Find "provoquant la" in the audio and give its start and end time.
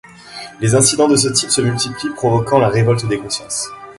2.15-2.69